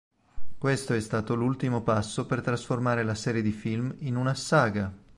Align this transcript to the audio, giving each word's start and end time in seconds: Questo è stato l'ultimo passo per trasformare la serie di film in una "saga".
Questo 0.57 0.95
è 0.95 0.99
stato 0.99 1.35
l'ultimo 1.35 1.83
passo 1.83 2.25
per 2.25 2.41
trasformare 2.41 3.03
la 3.03 3.13
serie 3.13 3.43
di 3.43 3.51
film 3.51 3.93
in 3.99 4.15
una 4.15 4.33
"saga". 4.33 4.91